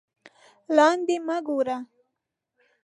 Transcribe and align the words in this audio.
لاندې 0.75 1.15
مه 1.27 1.37
گوره 1.47 1.77